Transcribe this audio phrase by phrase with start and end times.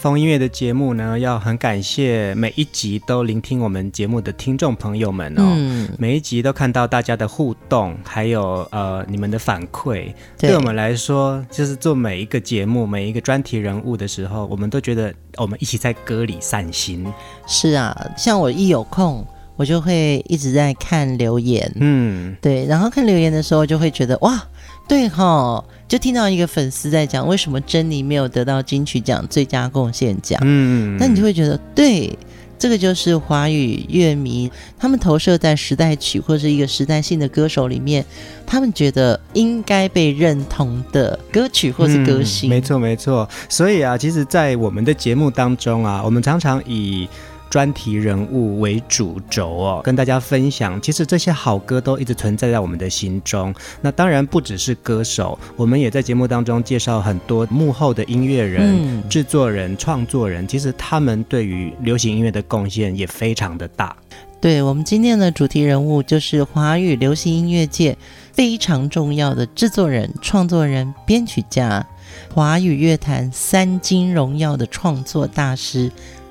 [0.00, 5.42] 疯音乐的节目呢，要很感谢每一集都聆听我们节目的听众朋友们哦。
[5.44, 17.06] 嗯，每一集都看到大家的互动，还有呃你们的反馈，对，对我们来说，就是做每一个节目、每一个专题人物的时候，我们都觉得我们一起在歌里散心。
[17.46, 19.22] 是啊，像我一有空，
[19.54, 21.70] 我就会一直在看留言。
[21.74, 24.42] 嗯，对，然后看留言的时候，就会觉得哇。
[24.90, 30.36] 对哈，就听到一个粉丝在讲，为什么珍妮没有得到金曲奖最佳贡献奖？
[30.42, 32.18] 嗯，那你就会觉得，对，
[32.58, 38.04] 这个就是华语乐迷他们投射在时代曲或者是一个时代性的歌手里面，
[38.44, 42.50] 他们觉得应该被认同的歌曲或是歌星。
[42.50, 43.28] 嗯，没错，没错。
[43.48, 47.08] 所以啊，其实，在我们的节目当中啊，我们常常以
[47.50, 53.52] 专题人物为主轴哦，跟大家分享，其实这些好歌都一直存在在我们的心中。
[53.82, 63.94] 那当然不只是歌手，我们也在节目当中介绍很多幕后的音乐人、嗯、制作人、创作人，其实他们对于流行音乐的贡献也非常的大。
[64.40, 67.98] 对，我们今天的主题人物就是华语流行音乐界
[68.32, 71.84] 非常重要的制作人、创作人、编曲家，
[72.32, 75.90] 华语乐坛三金荣耀的创作大师。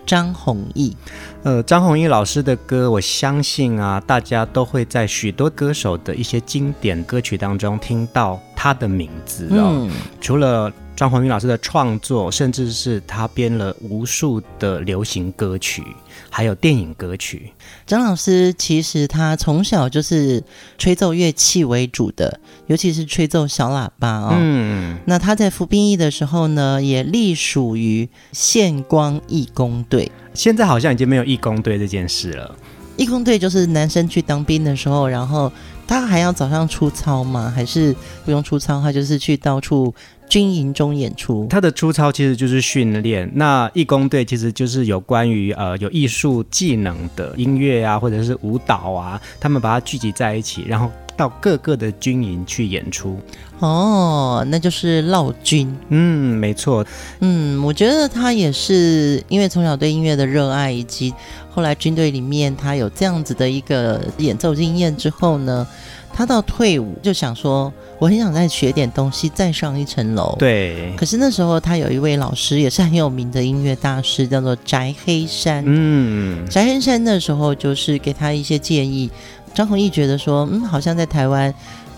[0.10, 0.98] 张弘毅，
[1.44, 9.86] 呃，张弘毅老师的歌，我相信啊，大家都会在许多歌手的一些经典歌曲当中听到他的名字哦。
[9.88, 15.84] 嗯，除了张弘毅老师的创作，甚至是他编了无数的流行歌曲，
[16.30, 17.52] 还有电影歌曲。
[17.86, 20.44] 张老师其实他从小就是
[20.78, 24.36] 吹奏乐器为主的，尤其是吹奏小喇叭哦。
[24.38, 30.12] 嗯，那他在服兵役的时候呢，也隶属于县光义工队。
[30.34, 32.56] 现在好像已经没有义工队这件事了。
[32.96, 35.50] 义工队就是男生去当兵的时候，然后
[35.90, 37.52] 他还要早上出操吗？
[37.54, 38.80] 还是不用出操？
[38.80, 39.94] 他就是去到处。
[40.30, 43.28] 军营中演出，他的出操其实就是训练。
[43.34, 53.20] 那义工队其实就是有关于呃有艺术技能的音乐啊，或者是舞蹈啊，他们把它聚集在一起，然后到各个的军营去演出。
[53.60, 55.78] 哦，那就是劳军。
[55.90, 56.86] 嗯，没错。
[57.20, 61.14] 嗯，我觉得他也是因为从小对音乐的热爱，以及
[61.52, 65.68] 后来军队里面他有这样子的一个演奏经验之后呢，
[66.14, 70.38] 他到退伍就想说，我很想再学点东西，再上一层楼。
[70.40, 70.94] 对。
[70.96, 75.66] 可是那时候他有一位老师，也是很有名的音乐大师，叫做翟黑山。
[75.68, 76.48] 嗯。
[76.50, 79.12] 翟黑山那时候就是给他一些建议，
[79.54, 81.54] 张弘毅觉得说，嗯，好像在台湾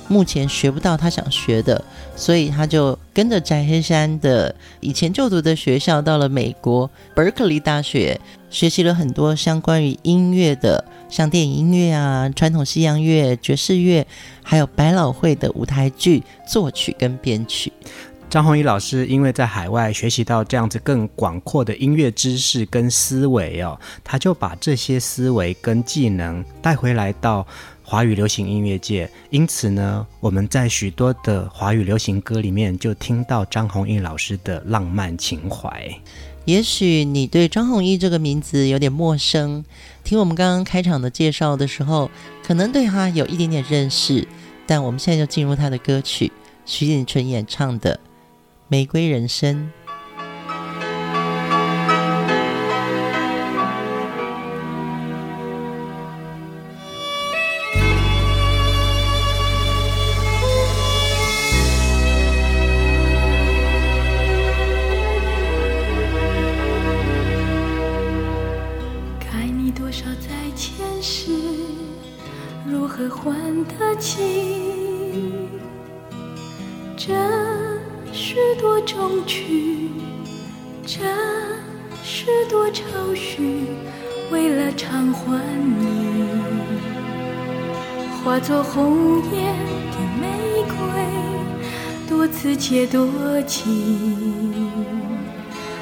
[0.07, 1.83] 目前学不到他想学的，
[2.15, 8.19] 所以他就跟着翟黑山的以前就读的学校，到了美国伯克利大学，
[8.49, 10.83] 学习了很多相关于音乐的。
[11.09, 14.07] 像电影音乐啊、传统西洋乐、爵士乐，
[14.41, 17.69] 还有百老汇的舞台剧作曲跟编曲。
[18.31, 27.45] 张弘毅老师因为在海外学习到这样子更广阔的音乐知识跟思维哦，他就把这些思维跟技能带回来到
[27.83, 29.11] 华语流行音乐界。
[29.31, 35.85] 因此呢，我们在许多的华语流行歌里面就听到张弘毅老师的浪漫情怀。
[36.45, 39.65] 也许你对张弘毅这个名字有点陌生，
[40.05, 42.09] 听我们刚刚开场的介绍的时候，
[42.41, 44.25] 可能对他有一点点认识。
[44.65, 46.31] 但我们现在就进入他的歌曲，
[46.65, 47.93] 徐锦纯演唱的
[48.71, 49.53] 《玫瑰人生》。
[92.41, 93.07] 多刺且多
[93.45, 93.71] 情，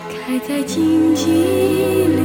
[0.09, 2.19] 开在荆棘里。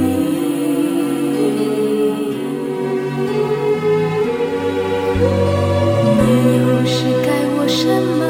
[6.19, 6.23] 你
[6.59, 7.87] 又是该我什
[8.19, 8.21] 么？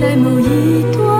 [0.00, 0.50] 在某一
[0.96, 1.11] 段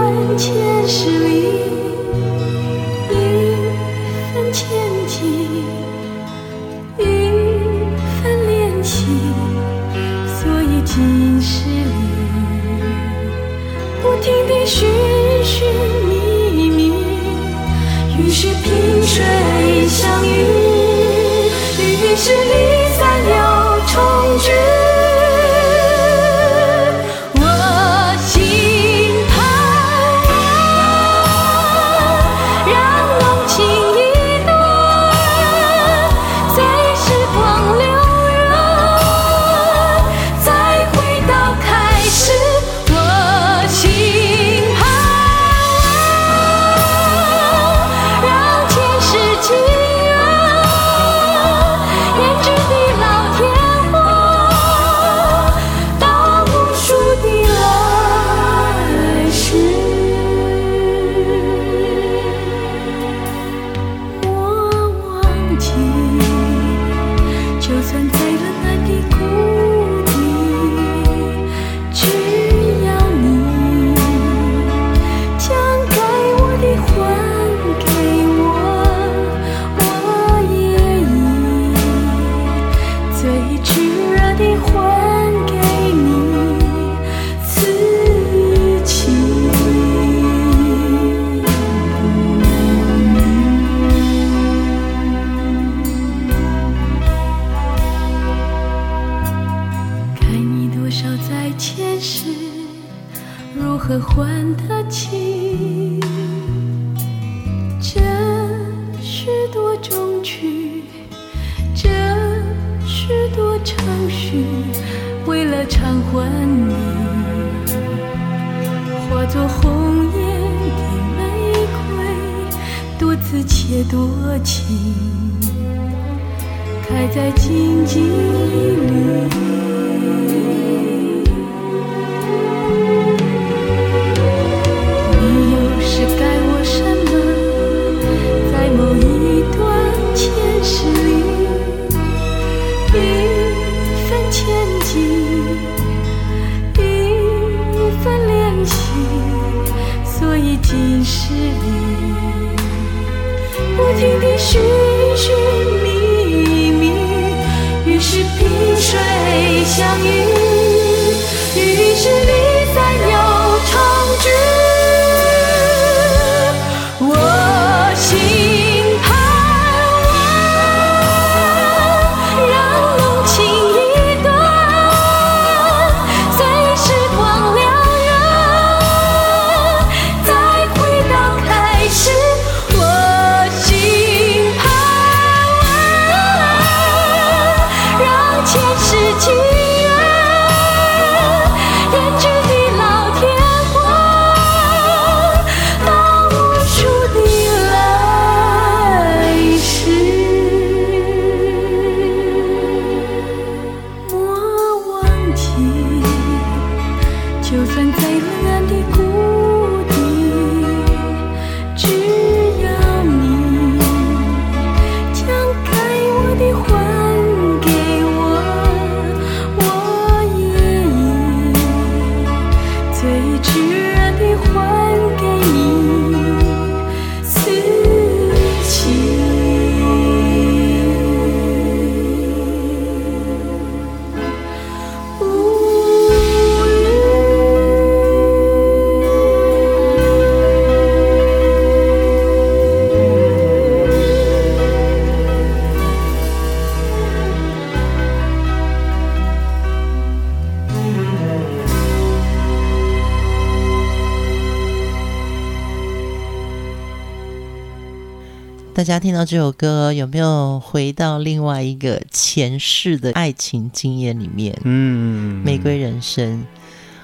[258.93, 264.55] 家听到这首歌，有没有回到另外一个前世的爱情经验里面？
[264.65, 266.45] 嗯，玫瑰人生。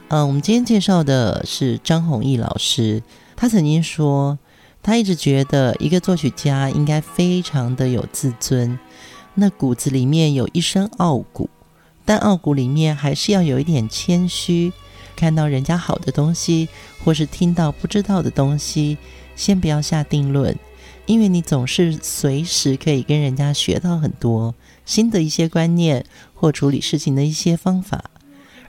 [0.08, 3.02] 嗯、呃，我们今天介绍的是张弘毅老师。
[3.34, 4.38] 他曾经说，
[4.82, 8.78] 他一直觉得一个作曲家应该非常的有自尊，
[9.32, 11.48] 那骨子里面有一身傲骨，
[12.04, 14.70] 但傲骨里面还是要有一点谦虚。
[15.16, 16.68] 看到人家好的东西，
[17.02, 18.98] 或是听到不知道的东西，
[19.34, 20.54] 先不要下定论，
[21.08, 28.04] 因为你总是随时可以跟人家学到很多新的一些观念或处理事情的一些方法。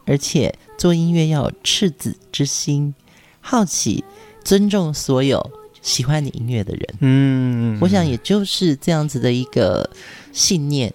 [0.05, 2.95] 而且做音乐要有赤子之心，
[3.41, 4.03] 好奇、
[4.43, 6.95] 尊重所有喜欢你音乐的人。
[7.01, 9.87] 嗯，我想也就是这样子的一个
[10.31, 10.91] 信念，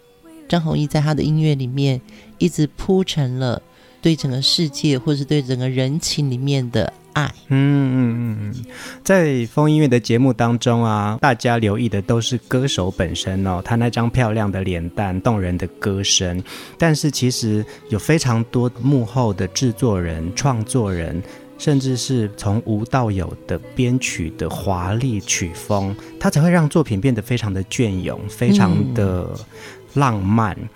[0.48, 2.00] 张弘毅在他的音乐里面
[2.38, 3.62] 一直铺成了。
[4.02, 7.56] 对整个世界，或是对整个人情里面的爱，嗯
[7.94, 8.64] 嗯嗯，
[9.02, 16.42] 在风音乐的节目当中啊，大家留意的都是歌手本身哦，他那张漂亮的脸蛋、动人的歌声，
[16.76, 21.22] 但是其实有非常多幕后的制作人、创作人，
[21.56, 29.30] 甚至是从无到有的编曲的华丽曲风，它才会让作品变得非常的隽永，非常的
[29.94, 30.54] 浪漫。
[30.60, 30.64] 嗯《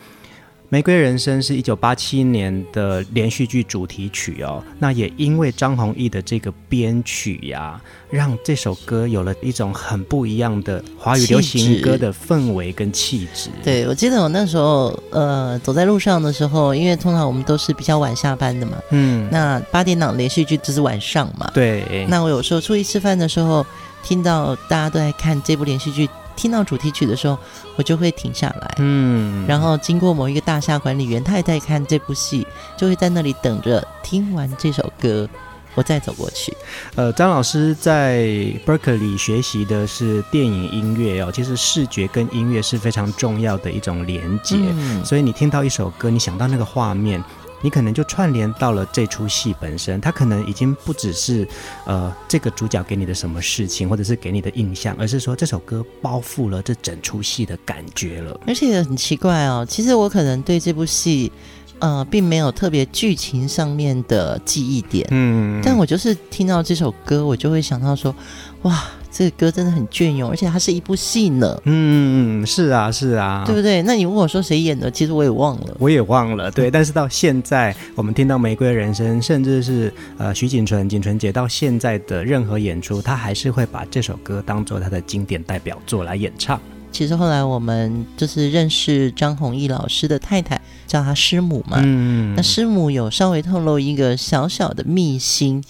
[0.71, 13.49] 玫瑰人生》是一九八七年的连续剧主题曲哦，那也因为张弘毅的这个编曲呀、啊，让这首歌有了一种很不一样的华语流行歌的氛围跟气质。
[13.65, 22.07] 对，我记得我那时候呃走在路上的时候，因为通常我们都是比较晚下班的嘛，嗯，那八点档连续剧就是晚上嘛，对。
[22.11, 23.65] 那我有时候出去吃饭的时候，
[24.03, 26.07] 听到大家都在看这部连续剧。
[26.39, 27.37] 听到主题曲的时候，
[27.75, 35.29] 我就会停下来，嗯，然后经过某一个大厦管理员，他也在看这部戏，就会在那里等着听完这首歌，
[35.75, 36.57] 我再走过去。
[36.95, 38.23] 呃，张老师在
[38.65, 47.23] Berkeley 学习的是电影音乐哦，其实视觉跟音乐是非常重要的一种连接，嗯，所以你听到一首歌，你想到那个画面。
[47.61, 51.47] 你可能就串联到了这出戏本身，它可能已经不只是
[51.85, 58.39] 呃这个主角给你的什么事情，或者是给你的印象，而是说这首歌包覆了这整出戏的感觉了。
[58.47, 61.31] 而且很奇怪哦，其实我可能对这部戏
[61.79, 68.15] 呃并没有特别剧情上面的记忆点，嗯，但我就是听到这首歌，我就会想到说，
[68.63, 68.85] 哇。
[69.11, 71.61] 这个歌真的很隽永，而且它是一部戏呢。
[71.65, 73.83] 嗯，是啊，是啊，对不对？
[73.83, 76.51] 那你问我说谁演的，其实我也忘了，我也忘了。
[76.51, 86.61] 对，但是到现在，我们听到《玫瑰人生》，甚至是呃徐锦纯、锦纯姐到现在的任何演出，她还是会把这首歌当做她的经典代表作来演唱。
[86.91, 91.79] 其实后来我们就是认识张弘毅老师的太太，叫他师母嘛。
[91.83, 95.63] 嗯，那师母有稍微透露一个小小的秘辛。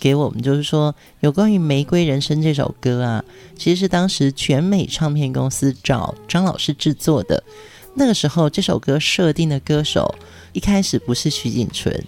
[0.00, 3.24] 给我们就是说，有关于《玫瑰人生》这首歌啊，
[3.56, 7.42] 其实是当时全美唱片公司找张老师制作的。
[7.94, 10.14] 那个时候，这首歌设定的歌手
[10.52, 12.04] 一开始不是徐锦纯，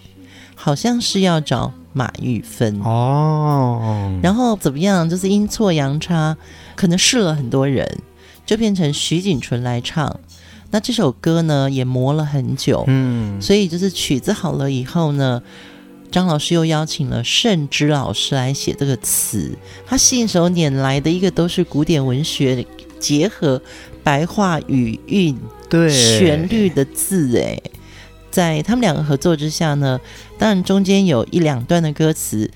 [0.54, 4.18] 好像是要找马玉芬哦。
[4.22, 6.36] 然后怎么样，就是阴错阳差，
[6.74, 7.88] 可能试了很多人，
[8.44, 10.20] 就变成徐锦纯来唱。
[10.70, 15.40] 那这首歌呢，也磨了很久，嗯，所以就是曲子好了以后呢。
[16.16, 19.54] 张老师又邀请了盛之老师来写这个词，
[19.84, 22.64] 他信手拈来的一个都是古典文学
[22.98, 23.60] 结合
[24.02, 27.60] 白话语韵对旋律的字哎，
[28.30, 30.00] 在他们两个合作之下呢，
[30.38, 32.50] 当然中间有一两段的歌词，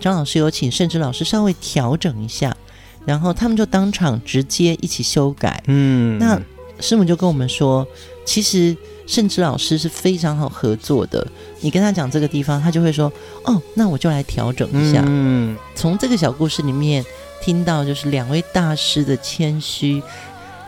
[0.00, 2.56] 张老师有请盛之老师稍微调整一下，
[3.04, 5.62] 然后他们就当场直接一起修改。
[5.66, 6.40] 嗯，那
[6.82, 7.86] 师母就跟我们说，
[8.26, 8.76] 其实。
[9.04, 11.26] 盛之老师是非常好合作的，
[11.60, 13.12] 你跟他讲这个地方，他就会说
[13.44, 17.04] ：“哦，那我就来调整一下。”嗯，从这个小故事里面
[17.42, 20.00] 听到，就是两位大师的谦虚，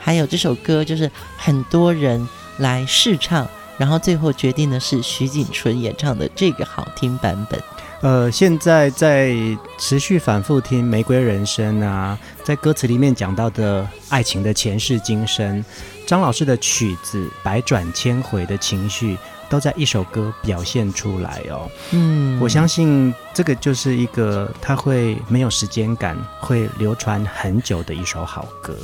[0.00, 2.28] 还有这首歌就是很多人
[2.58, 7.58] 来试唱，然后最后决定的是徐锦纯演唱的这个好听版本。
[8.02, 9.32] 呃，现在在
[9.78, 15.64] 持续反复听《玫瑰人生》啊，在歌词里面讲到的爱情的前世今生。
[16.06, 19.16] 张老师的曲子百转千回的情绪
[19.48, 21.70] 都在一首歌表现出来哦。
[21.92, 28.76] 嗯，我相信这个就是一个他会没有时间感，会流传很久的一首好歌。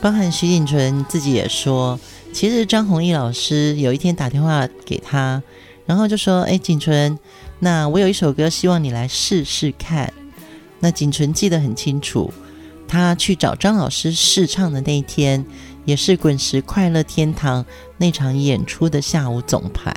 [0.00, 1.98] 包含徐锦纯自己也说，
[2.32, 5.42] 其实张弘毅老师有一天打电话给他，
[5.86, 7.18] 然后就说：“哎，锦纯，
[7.60, 10.12] 那我有一首歌，希望你来试试看。”
[10.80, 12.32] 那锦纯记得很清楚，
[12.88, 15.44] 他去找张老师试唱的那一天。
[15.84, 17.64] 也是滚石快乐天堂
[17.98, 19.94] 那场演出的下午总排，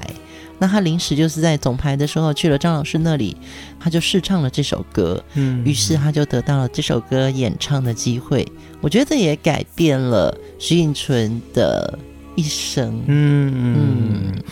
[0.57, 3.35] 那他临时就是在总排的时候去了张老师那里，
[3.79, 8.47] 他就试唱了这首歌，嗯，于是他就得到了这首歌演唱的机会。
[8.81, 11.97] 我觉得也改变了徐锦纯的
[12.35, 13.03] 一生。
[13.07, 14.43] 嗯嗯，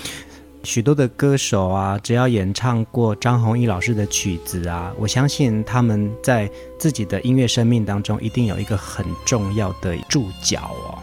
[0.63, 6.50] 许多的歌手啊，只要演唱过张弘毅老师的曲子啊，我相信他们在
[6.80, 10.98] 自己的音乐生命当中一定有一个很重要的注脚哦。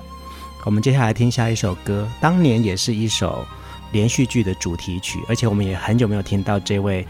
[0.64, 3.46] 我们接下来听下一首歌，当年也是一首
[3.92, 7.06] 连续剧的主题曲，而且我们也很久没有听到这位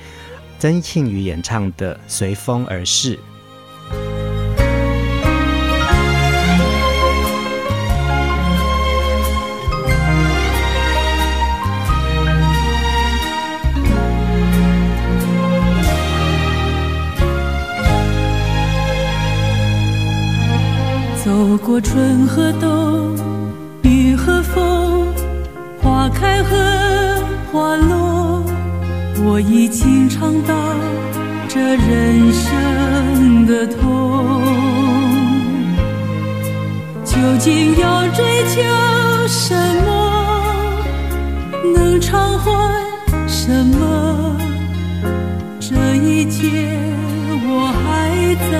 [0.59, 3.17] 曾庆瑜演唱的《随风而逝》。
[21.23, 22.80] 走过春和冬，
[29.41, 30.55] 我已经尝到
[31.49, 34.43] 这人生的痛。
[37.07, 38.23] 究竟要追
[38.55, 38.61] 求
[39.27, 39.57] 什
[39.87, 40.85] 么？
[41.75, 42.51] 能偿还
[43.27, 44.37] 什么？
[45.59, 46.47] 这一切
[47.49, 48.53] 我还在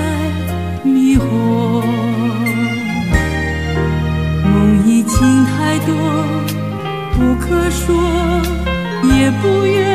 [0.83, 1.21] 迷惑。
[4.49, 5.93] 梦已经太多，
[7.13, 7.93] 不可说，
[9.03, 9.90] 也不愿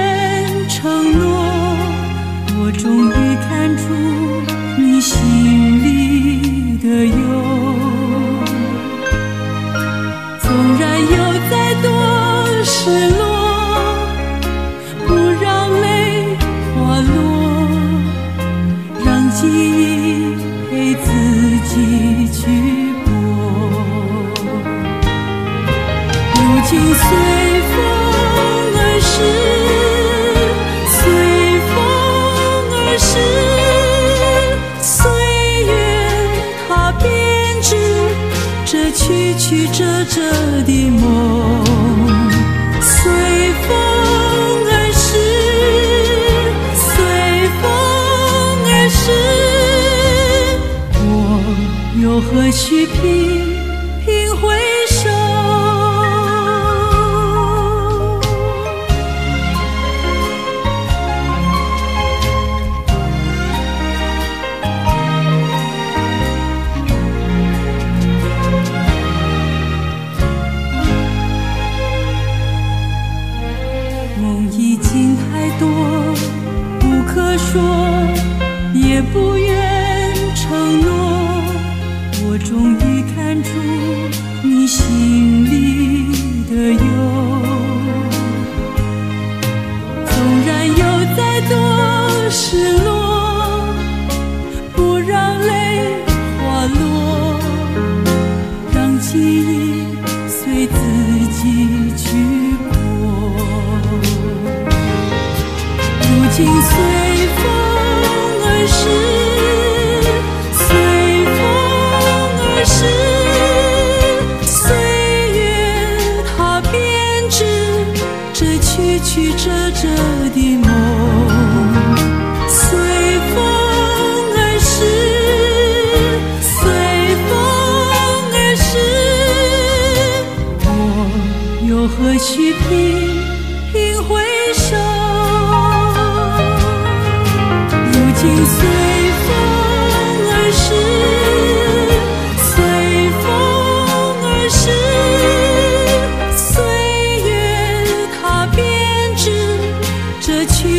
[52.17, 53.46] 我何须拼？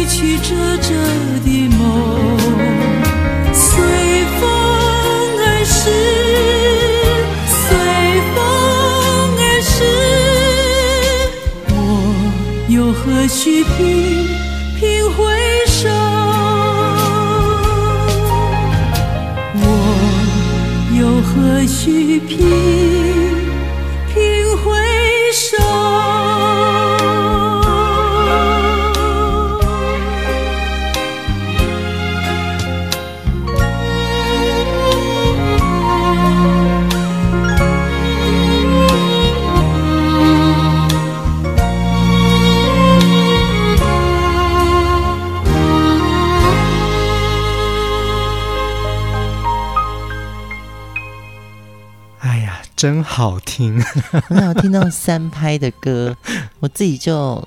[0.07, 0.89] 曲折折
[1.43, 1.79] 的梦。
[3.53, 3.65] 随
[4.39, 4.41] 风
[5.39, 5.79] 而逝
[7.47, 7.57] 随
[8.33, 8.35] 风
[9.39, 9.75] 而逝。
[11.69, 11.75] 我
[12.69, 13.75] 又何须频
[14.79, 15.17] 频回
[15.67, 15.89] 首？
[19.59, 19.65] 我
[20.97, 22.96] 又何须拼
[52.77, 53.81] 真好听，
[54.27, 56.15] 很好听到三拍的歌，
[56.61, 57.43] 我自己就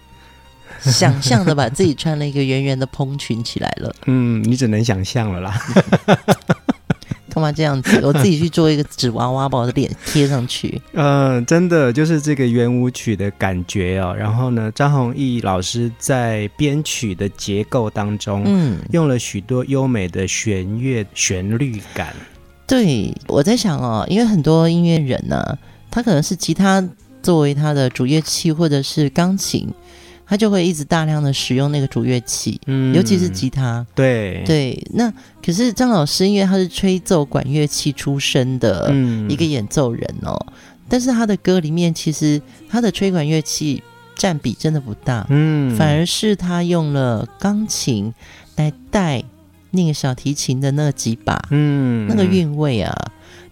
[0.80, 3.94] 想象的把自己穿了一个圆圆的蓬裙起来了。
[4.06, 5.56] 嗯，你只能想象了啦。
[7.32, 8.00] 干嘛这样子？
[8.02, 10.82] 我自己去做一个纸娃娃，把我的脸贴上去。
[10.94, 14.12] 嗯、呃，真的就是这个圆舞曲的感觉哦。
[14.18, 22.12] 然后呢，张弘毅老师在编曲的结构当中，嗯，用了许多优美的弦乐旋律感。
[22.70, 25.58] 对，我在想哦，因为很多音乐人呢、啊，
[25.90, 26.88] 他可能是吉他
[27.20, 29.68] 作为他的主乐器，或者是钢琴，
[30.24, 33.84] 他就会一直大量的使用那个主乐器，嗯，尤其是吉他。
[33.92, 34.44] 对。
[34.46, 35.12] 对，那
[35.44, 38.94] 可是张老师，因为他是吹奏管乐器出身的
[39.28, 40.52] 一个演奏人哦，嗯、
[40.88, 43.82] 但是他的歌里面其实他的吹管乐器
[44.14, 48.14] 占比真的不大，嗯，反而是他用了钢琴
[48.54, 49.24] 来带
[49.70, 52.94] 那个小提琴的那几把，嗯，那个韵味啊，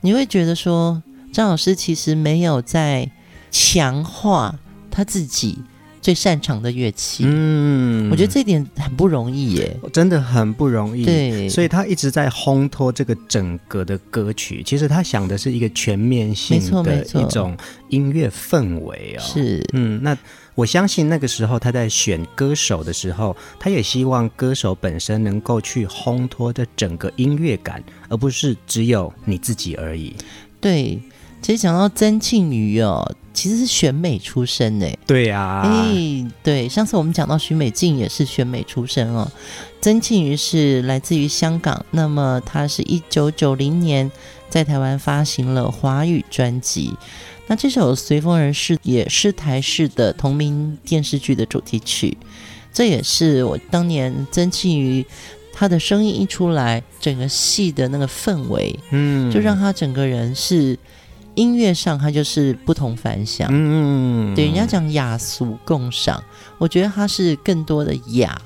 [0.01, 1.03] 你会觉得说
[1.33, 3.11] 张老师其实没有在。
[3.51, 4.55] 强化
[4.91, 5.59] 他自己
[6.03, 11.03] 最擅长的乐器，嗯，我觉得这一点很不容易耶，真的很不容易。
[11.03, 14.63] 对，所以他一直在烘托这个整个的歌曲。
[14.63, 17.57] 其实他想的是一个全面性的一种
[17.89, 19.23] 音乐氛围哦。
[19.23, 20.17] 是，嗯，那
[20.59, 30.17] 我相信那个时候他在选歌手的时候，他也希望歌手本身能够去烘托这整个音乐感，而不是只有你自己而已。
[30.61, 31.01] 对。
[31.41, 34.87] 其实讲到曾庆瑜哦，其实是选美出身呢。
[35.07, 39.31] 对呀、啊，哎，对，上次我们讲到许美静也是选美出身哦。
[39.81, 44.11] 曾庆瑜是来自于香港，那么他是一九九零年
[44.51, 46.93] 在台湾发行了华语专辑。
[47.49, 52.17] 那这首《随风而逝》也是台视的同名电视剧的主题曲。
[52.73, 55.05] 这也是我当年曾庆瑜
[55.53, 60.79] 他的声音一出来，整个戏的那个氛围，嗯，就让他整个人是。
[61.35, 63.49] 音乐上，他就是不同凡响。
[63.53, 66.21] 嗯，对，人家讲雅俗共赏，
[66.59, 68.37] 我觉得他是更多的雅。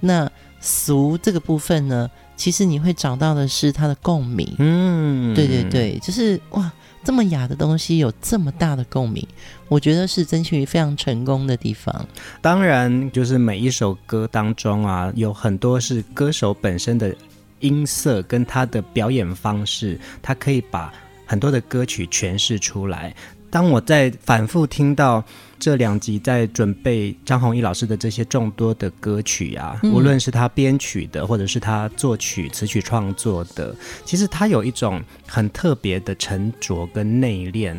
[0.00, 0.30] 那
[0.60, 4.54] 俗这个部分呢，其实你会找到的是他的共鸣。
[4.58, 6.70] 嗯，对对对，就是哇，
[7.06, 9.24] 这么雅的东西有这么大的共鸣，
[9.68, 12.04] 我觉得是曾庆瑜非常成功的地方。
[12.42, 17.14] 当然，就是每一首歌当中啊，有很多是歌手本身的
[17.60, 20.92] 音色跟他的表演方式，他可以把。
[21.28, 23.12] 很多的歌曲诠释出来。
[23.56, 25.24] 当我在反复听到
[25.58, 37.74] 这两集在准备张弘毅老师的这些众多的歌曲啊，嗯、无论是他编曲的，或者是他作曲词曲创作的，其实他有一种很特别的沉着跟内敛，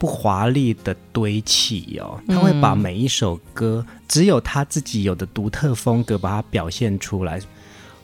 [0.00, 2.20] 不华丽的堆砌哦。
[2.26, 7.40] 他会把每一首歌只有他自己有的独特风格，把它表现出来。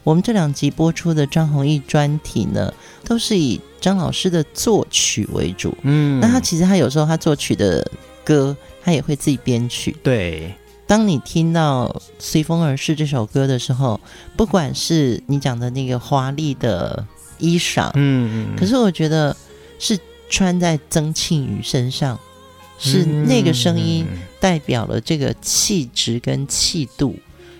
[0.04, 2.72] 我们这两集播出的张弘毅专题呢，
[3.04, 5.76] 都是以张老师的作曲为主。
[5.82, 7.84] 嗯，那他其实他有时候他作曲的
[8.22, 9.96] 歌，他也会自己编曲。
[10.02, 10.54] 对，
[10.86, 11.88] 当你听到
[12.18, 14.00] 《随风而逝》这首歌的时候，
[14.36, 17.04] 不管是你讲的那个华丽的
[17.38, 19.36] 衣裳，嗯嗯，可是我觉得
[19.78, 22.18] 是穿在曾庆瑜身上，
[22.78, 24.06] 是那个声音
[24.38, 27.16] 代表了这个气质跟气度，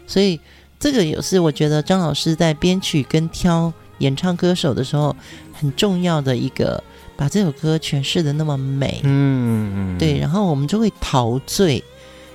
[0.07, 0.39] 所以。
[0.83, 5.15] 这个也是我觉得张老师在编曲跟挑演唱歌手的时候
[5.61, 6.83] 很重要的一个，
[7.17, 11.83] 把这首歌诠释的那么美，嗯，对，然后我们就会陶醉。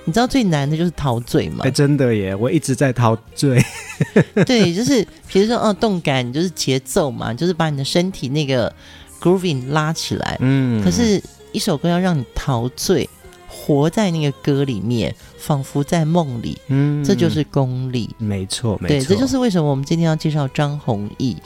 [0.04, 1.64] 你知道最难的就是陶醉吗？
[1.64, 3.60] 哎，真的耶，我一直在陶醉。
[4.46, 8.72] 对，就是比如说哦，动感就是节奏嘛，就是把你的身体那个
[9.20, 10.36] grooving 拉起来。
[10.40, 13.08] 嗯，可是一首歌要让你陶醉。
[13.48, 21.36] 活在那个歌里面，仿佛在梦里，嗯，这就是功力，没错，没错，对，这就是为什么我们今天要介绍张弘毅，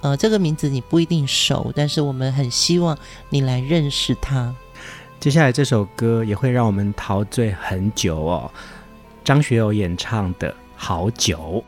[0.00, 2.96] 呃，这个名字你不一定熟，但是我们很希望
[3.30, 4.54] 你来认识他。
[5.18, 8.50] 接下来这首歌也会让我们陶醉很久哦，
[9.24, 11.64] 张学友演唱的《好久》。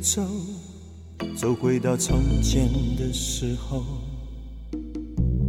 [0.00, 0.22] 走，
[1.36, 3.84] 走回到从前的时候，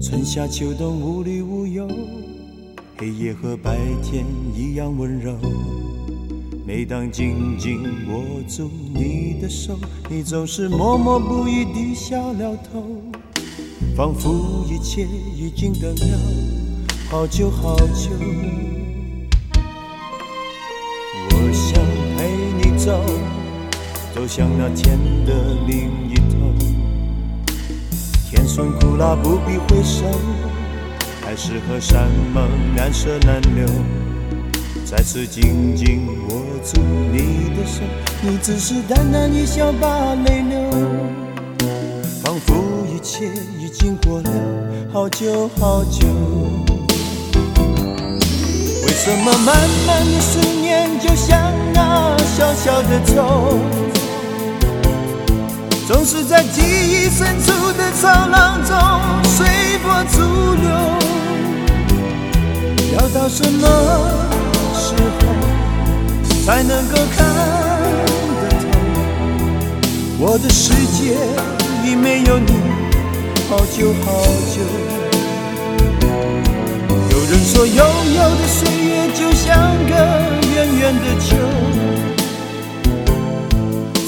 [0.02, 1.88] 春夏秋冬无虑无忧，
[2.98, 5.38] 黑夜和白天一样温柔。
[6.68, 13.02] 每当紧紧握住你的手，你总是默默不语低下了头，
[13.96, 16.20] 仿佛一切已经等了
[17.10, 18.10] 好久好久。
[21.30, 21.82] 我想
[22.18, 23.41] 陪你走。
[24.14, 25.34] 走向那天的
[25.66, 26.54] 另一头，
[28.30, 30.06] 甜酸苦辣不必回首，
[31.22, 32.46] 海誓和山盟
[32.76, 33.66] 难舍难留。
[34.84, 37.82] 再次紧紧握住你的手，
[38.22, 40.70] 你只是淡淡一笑把泪流，
[42.22, 44.30] 仿佛一切已经过了
[44.92, 46.06] 好久好久。
[48.84, 53.91] 为什么慢慢的思念就像那小小的虫？
[55.88, 58.78] 总是在记忆深处的长廊中
[59.24, 59.46] 随
[59.84, 60.20] 波逐
[60.56, 60.70] 流。
[62.94, 63.68] 要到什么
[64.74, 65.20] 时候
[66.46, 67.26] 才能够看
[68.38, 68.64] 得透？
[70.20, 71.18] 我的世界
[71.84, 72.52] 已没有你，
[73.50, 74.62] 好久好久。
[77.10, 79.50] 有人说，悠悠的岁月就像
[79.88, 79.92] 个
[80.54, 81.30] 远远的秋。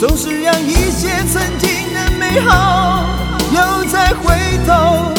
[0.06, 3.06] 总是让一些曾经的美好
[3.54, 4.36] 又再回
[4.68, 5.14] 头，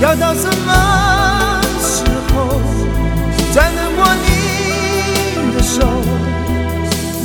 [0.00, 2.58] 要到什么时候
[3.52, 4.26] 才能握你
[5.54, 5.86] 的手？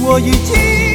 [0.02, 0.91] 我已经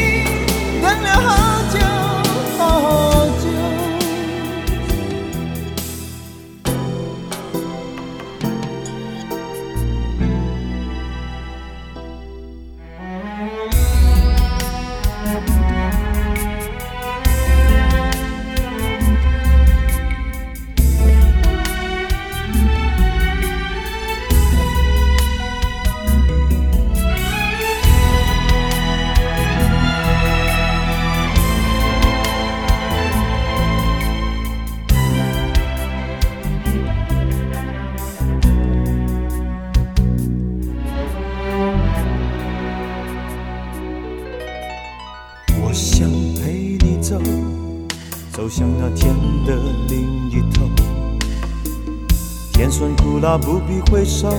[53.29, 54.33] 那不必回首，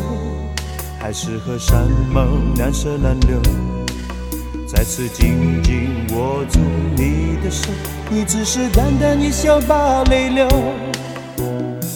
[0.97, 3.37] 海誓和山盟难舍难留。
[4.65, 6.57] 再次紧紧握住
[6.95, 7.67] 你的手，
[8.09, 10.47] 你只是淡淡一笑把泪流，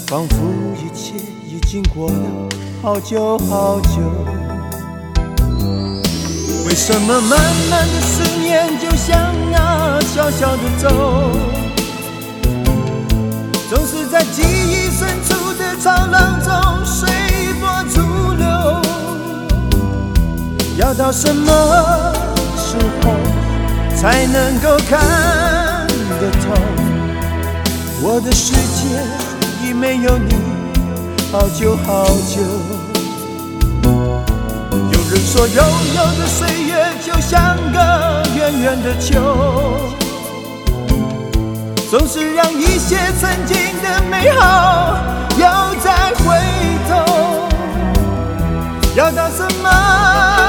[0.05, 0.35] 仿佛
[0.75, 1.13] 一切
[1.47, 2.49] 已经过了
[2.81, 4.01] 好久好久。
[6.67, 10.89] 为什么慢慢的思念就像那小小的舟，
[13.69, 16.60] 总是在记忆深处的长廊中。
[20.91, 21.53] 要到什么
[22.57, 23.13] 时候
[23.95, 24.99] 才能够看
[26.19, 26.51] 得透？
[28.01, 28.99] 我的世界
[29.63, 30.35] 已没有你，
[31.31, 32.41] 好久好久。
[34.91, 35.63] 有人说，悠
[35.95, 39.17] 悠的岁月就像个远远的秋，
[41.89, 44.97] 总是让一些曾经的美好
[45.37, 45.45] 又
[45.81, 46.37] 再回
[46.89, 47.49] 头。
[48.93, 50.40] 要到什么？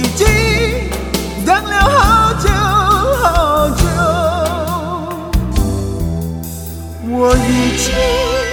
[0.00, 0.26] 已经
[1.44, 3.84] 等了好久好久，
[7.10, 8.49] 我已经。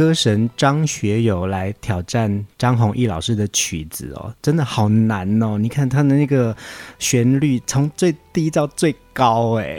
[0.00, 5.58] 歌神张学友来挑战张弘毅老师的曲子哦，真的好难哦！
[5.58, 6.56] 你看他的那个
[6.98, 9.78] 旋律，从最低到最高，哎，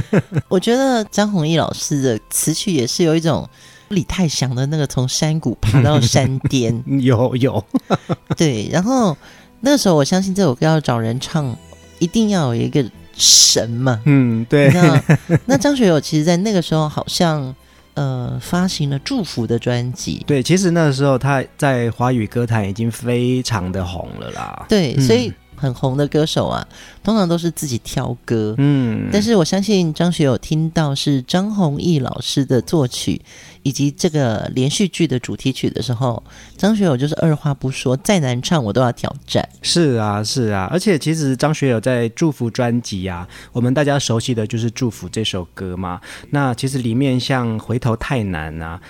[0.48, 3.48] 我觉得张弘毅老师的词曲也是有一种
[3.88, 7.64] 李泰祥的那个从山谷爬到山巅，有 有，
[8.36, 8.68] 对。
[8.70, 9.16] 然后
[9.60, 11.56] 那个时候，我相信这首歌要找人唱，
[11.98, 14.68] 一定要有一个神嘛，嗯，对。
[14.68, 15.02] 那
[15.46, 17.54] 那张学友其实，在那个时候好像。
[17.94, 20.24] 呃，发行了《祝福》的专辑。
[20.26, 24.66] 对，其实那个时候他在华语歌坛已经非常的红了啦。
[24.68, 26.66] 对，所以很红的歌手啊，
[27.04, 28.56] 通常都是自己挑歌。
[28.58, 33.22] 嗯，但是我相信张学友听到是张弘毅老师的作曲。
[33.64, 36.20] 以及这个连续剧的主题曲的时候，
[36.56, 39.48] 张学友就是二话不说，再难唱我都要挑战。
[39.62, 46.00] 是啊，是啊，而且其实张学友在《祝福》专辑啊，我们大家熟悉的就是《祝福》这首歌嘛。
[46.30, 48.80] 那其实里面像《回头太难》啊，《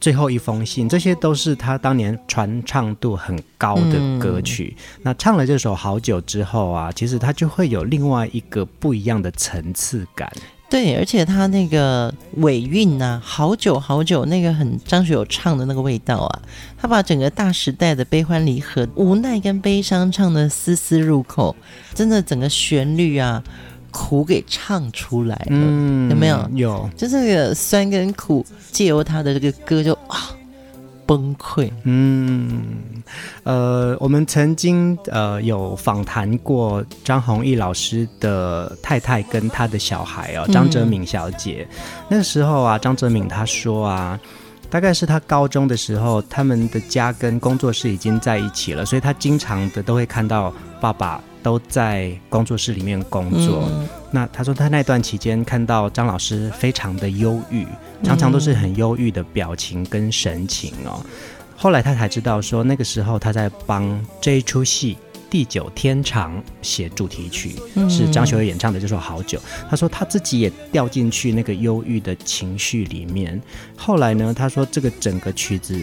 [0.00, 4.76] 最后一封信》，这些都是他当年传唱度很高的歌曲。
[5.02, 10.30] 那唱了这首好久之后啊，其实他就会有另外一个不一样的层次感。
[10.70, 16.42] 对，而且他那个尾韵呐，好久好久，那个很张学友唱的那个味道啊，
[16.76, 21.54] 他把整个大时代的悲欢离合、无奈跟悲伤唱得丝丝入扣，
[21.94, 23.40] 真的整个旋律啊，
[23.94, 26.50] 苦给唱出来了，嗯、有没有？
[26.54, 30.34] 有，就是那个酸跟苦，借由他的这个歌就啊。
[31.06, 31.70] 崩溃。
[31.82, 32.64] 嗯，
[33.42, 41.68] 呃，我们曾经呃有访谈过张弘毅老师的太太跟他的小孩哦，张哲敏小姐。
[41.70, 41.76] 嗯、
[42.08, 44.18] 那个时候啊，张哲敏她说啊，
[44.70, 53.68] 大概是他高中的时候，他们的家跟工作室已经在一起了，所以他经常的都会看到爸爸都在工作室里面工作。
[53.70, 57.64] 嗯、那他说他那段期间看到张老师非常的忧郁，
[58.02, 61.04] 常常都是很忧郁的表情跟神情哦。
[61.56, 64.96] 后来他才知道说，那个时候他在帮这一出戏。
[65.30, 67.56] 地久天长写主题曲
[67.90, 69.36] 是张学友演唱的这首《好久》，
[69.68, 73.42] 他说他自己也掉进去那个忧郁的情绪里面。
[73.76, 75.76] 后来呢，他说这个整个曲子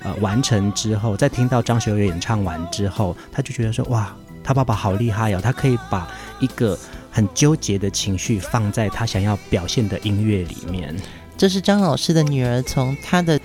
[0.00, 6.06] 呃完成之后，在听到张学友演唱完之后，他就觉得说哇，他爸爸好厉害哦，他可以把
[6.38, 6.78] 一个
[7.10, 10.94] 很纠结的情绪放在他想要表现的音乐里面。
[11.36, 13.40] 这是张老师的女儿从他的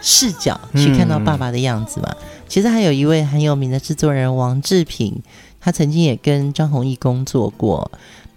[0.00, 2.14] 视角去看到爸爸的样子嘛？
[2.48, 5.20] 其实还有一位很有名的制作人王志平，
[5.60, 7.90] 他曾经也跟张弘毅工作过。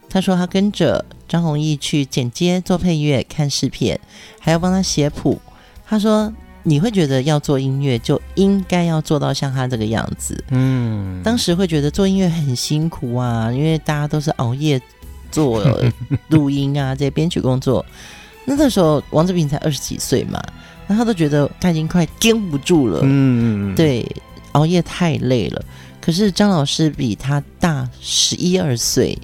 [0.09, 3.97] 他说他跟着张弘毅去剪接、做配乐、看视频，
[4.39, 5.39] 还要帮他写谱。
[5.85, 6.33] 他说
[6.69, 10.43] 你会觉得要做音乐就应该要做到像他这个样子。
[10.51, 14.79] 嗯，当时会觉得做音乐很辛苦啊，因为大家都是熬夜
[15.31, 15.65] 做
[16.29, 17.83] 录音啊这些编曲工作。
[18.45, 20.39] 那个时候王志平才二十几岁嘛。
[20.87, 24.03] 那他都觉得他已经快撑不住了，嗯，对，
[24.53, 25.63] 熬夜太累了。
[26.01, 29.15] 可是张老师比他大十一二岁，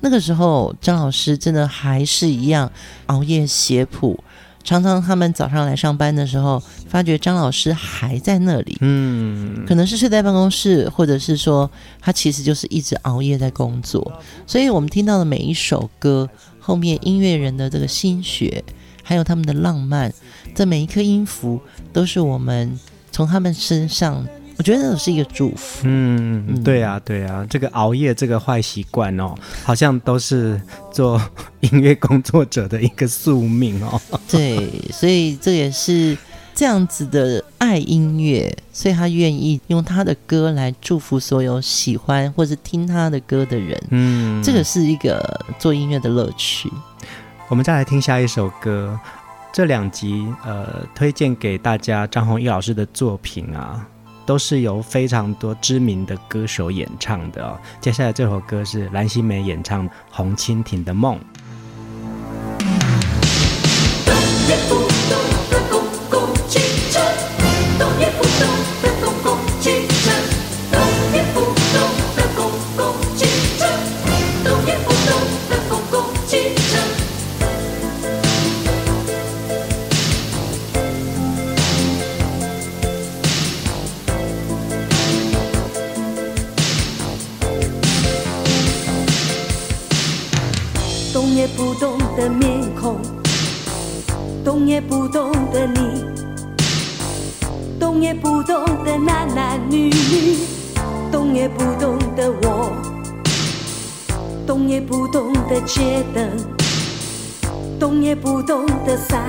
[0.00, 2.70] 那个时候张老师真的还是一样
[3.06, 4.22] 熬夜写谱，
[4.64, 11.70] 常常他们早上来上班的时候，发觉张老师还在那里，嗯，可能是睡在办公室，或者是说
[12.00, 14.20] 他其实就是一直熬夜在工作。
[14.46, 18.62] 所以我们听到的每一首歌后面音乐人的这个心血。
[19.04, 20.14] 还有他们的浪漫，
[20.54, 21.60] 这每一颗音符
[21.92, 22.78] 都是我们
[23.10, 24.24] 从他们身上，
[24.56, 25.82] 我觉得是一个祝福。
[25.84, 29.34] 嗯，对啊，对啊，这个熬夜这个坏习惯哦，
[29.64, 30.60] 好像都是
[30.92, 31.20] 做
[31.60, 34.00] 音乐工作者的一个宿命哦。
[34.28, 36.16] 对，所以这也是
[36.54, 43.82] 这样子的爱音乐，所以他愿意用他的歌来祝福所有喜欢或是听他的歌的人。
[43.90, 46.70] 嗯，这个是一个做音乐的乐趣。
[47.48, 48.98] 我们再来听下一首歌，
[49.52, 53.86] 这两集呃推荐给大家张弘毅老师的作品啊，
[54.24, 57.58] 都是由非常多知名的歌手演唱的哦。
[57.80, 61.18] 接下来这首歌是蓝心湄演唱《红蜻蜓的梦》。
[99.52, 100.38] 男女女，
[101.12, 102.72] 动也不动的我，
[104.46, 106.30] 动也不动的街灯，
[107.78, 109.20] 动也不动的伞，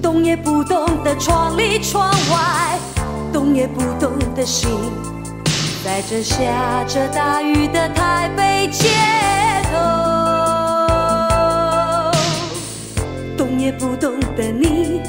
[0.00, 2.78] 动也不动的窗里窗外，
[3.32, 4.70] 动也不动的心，
[5.84, 8.88] 在这下着大雨的台北街
[9.72, 9.78] 头，
[13.36, 15.00] 动也不动的你，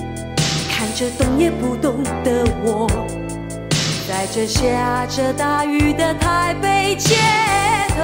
[0.68, 2.88] 看着动也不动的我，
[4.10, 7.16] 在这下着大雨的台北街
[7.90, 8.02] 头。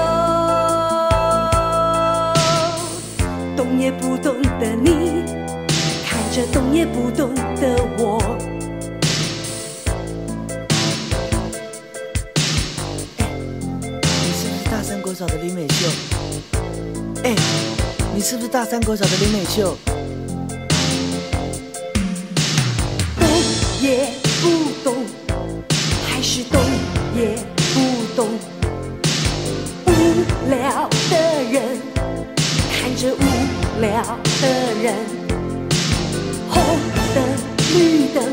[3.56, 5.24] 动也不动的你，
[6.06, 8.20] 看着动也不动的我。
[13.18, 13.26] 哎
[14.22, 15.88] 你是不是大山国小的林美秀？
[17.24, 17.34] 哎，
[18.14, 19.76] 你是不是大山国小的林美秀？
[23.18, 23.28] 动
[23.80, 24.08] 也
[28.16, 28.26] 动？
[29.86, 29.90] 无
[30.48, 31.16] 聊的
[31.52, 31.62] 人，
[32.72, 33.20] 看着无。
[33.78, 33.90] 聊
[34.40, 34.48] 的
[34.82, 34.94] 人，
[36.48, 36.62] 红
[37.14, 37.22] 灯
[37.74, 38.24] 绿灯，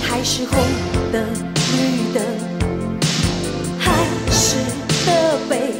[0.00, 0.58] 还是红
[1.12, 1.22] 灯
[1.76, 1.78] 绿
[2.14, 2.24] 灯，
[3.78, 3.94] 汗
[4.30, 4.56] 湿
[5.04, 5.74] 的背，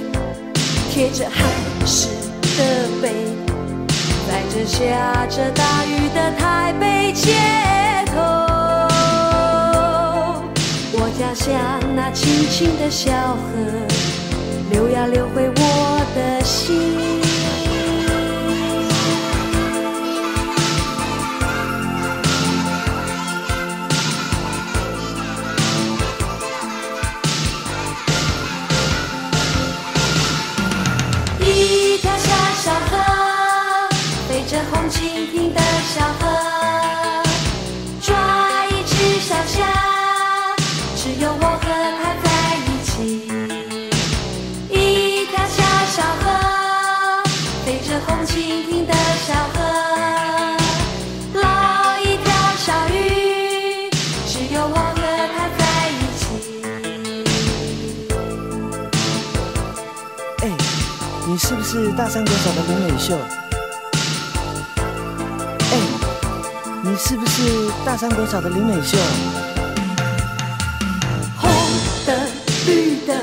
[0.93, 1.41] 贴着汗
[1.87, 2.09] 湿
[2.59, 3.09] 的背，
[4.29, 7.33] 在这下着大雨的台北街
[11.41, 13.39] 像那清清的小河，
[14.71, 17.10] 流呀流回我的心。
[61.97, 63.19] 大山国小的林美秀？
[65.71, 65.77] 哎，
[66.83, 68.97] 你是不是大山国小的林美秀？
[71.37, 71.51] 红
[72.07, 72.17] 灯
[72.67, 73.17] 绿灯，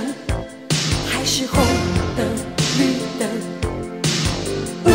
[1.10, 1.64] 还是红
[2.16, 2.26] 灯
[2.78, 3.28] 绿灯？
[4.84, 4.90] 无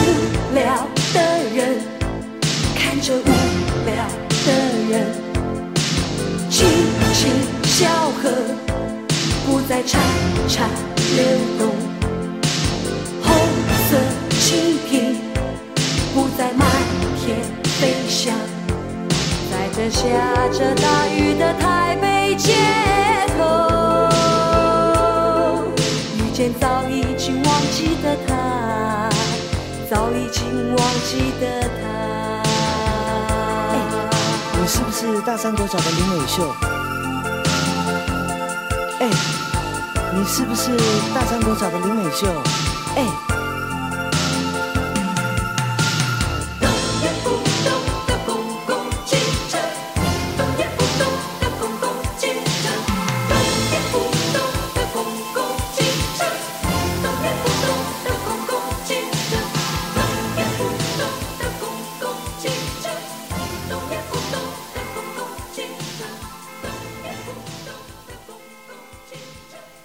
[0.55, 1.21] 聊的
[1.55, 1.81] 人
[2.77, 3.27] 看着无
[3.85, 4.07] 聊
[4.47, 4.53] 的
[4.91, 5.07] 人，
[6.49, 6.69] 轻
[7.15, 7.31] 轻
[7.65, 7.89] 小
[8.23, 8.31] 河
[9.45, 9.99] 不再潺
[10.49, 10.69] 潺
[11.17, 11.25] 流
[11.59, 11.75] 动，
[14.53, 15.17] 蜻蜓
[16.13, 16.69] 不再满
[17.17, 17.41] 天
[17.81, 18.37] 飞翔，
[19.51, 20.03] 在这下
[20.53, 22.53] 着大雨的台北街
[23.39, 24.11] 头，
[26.19, 29.09] 遇见早已经忘记的他，
[29.91, 30.45] 早已经
[30.77, 31.89] 忘记的他。
[33.73, 33.75] 哎，
[34.61, 36.55] 你是不是大山国小的林美秀？
[39.01, 39.09] 哎，
[40.15, 40.77] 你是不是
[41.15, 42.27] 大山国小的林美秀？
[42.97, 43.07] 哎。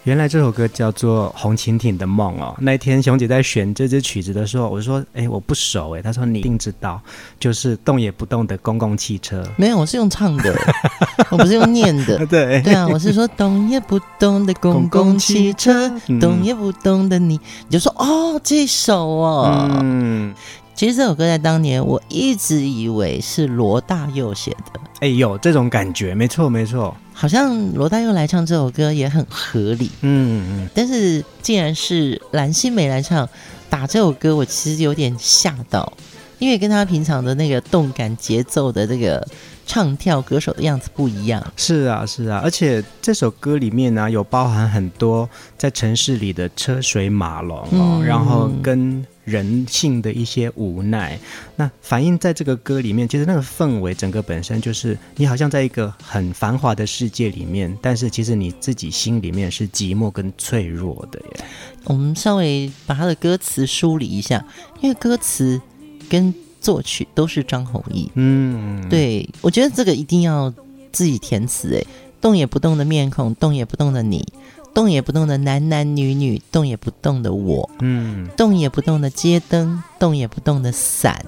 [0.08, 2.56] 原来这首歌叫做《红蜻蜓的梦》哦。
[2.62, 7.02] 那一天熊姐在选这支曲子的时候，我就说：“哎，我不熟哎。”她说：“你一定知道，
[7.38, 9.44] 就是动也不动的公共汽车。
[9.60, 10.56] ”没有，我是用唱的，
[11.30, 12.18] 我不是用念的。
[12.28, 17.38] 对对啊，我是说动也不动的公共汽车，嗯、动也不动的你，
[17.68, 19.70] 你就说哦，这首哦。
[19.82, 20.34] 嗯。
[20.74, 24.80] 其实这首歌在当年，我一直以为是罗大佑写的。
[25.00, 29.90] 哎呦，这种感觉，没错没错，好像罗大佑来唱这首歌也很合理。
[30.02, 30.70] 嗯嗯。
[30.76, 33.28] 但是既然是蓝心湄来唱
[33.72, 35.92] 打这首歌，我其实有点吓到，
[36.38, 39.28] 因为跟他平常的那个动感节奏的这个
[39.68, 41.46] 唱跳歌手的样子不一样。
[41.56, 49.06] 是啊是啊，而且这首歌里面呢、啊，有包含很多在城市里的车水马龙哦，嗯、然后跟。
[49.28, 51.20] 人性的一些无奈，
[51.58, 61.46] 那反映在这个歌里面，其实那个氛围，整个本身就是你好像在一个很繁华的世界里面，但是其实你自己心里面是寂寞跟脆弱的耶。
[61.84, 64.42] 我们稍微把他的歌词梳理一下，
[64.80, 65.62] 因为歌词
[66.08, 68.12] 跟作曲都是张弘毅。
[68.16, 70.54] 嗯，对，我觉得这个一定要
[70.92, 71.76] 自己填词。
[71.76, 71.84] 哎，
[72.22, 74.26] 动也不动的面孔，动也不动的你。
[74.74, 81.26] 动也不动的男男女女，动也不动的我，嗯，动也不动的街灯，动也不动的伞，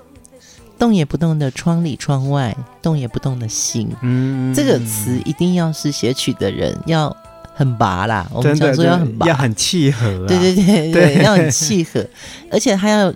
[0.77, 7.15] 动也不动的窗里窗外，动也不动的心，嗯，这个词一定要是写曲的人要
[7.55, 12.05] 很拔啦，我们叫做要很拔，要很契合，对对对对，对 要很契合，
[12.51, 13.11] 而且还要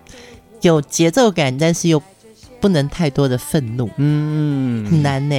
[0.70, 2.02] 有节奏感，但是又
[2.60, 5.36] 不能太多的愤怒，嗯，很难呢。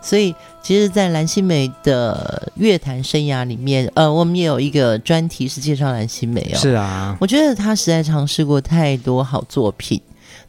[0.00, 6.56] 所以，其实，在蓝心湄的乐坛生涯里面，呃，我们也有一个专题是介绍蓝心湄哦。
[6.56, 10.00] 是啊，我觉得她实在尝试过太多好作品。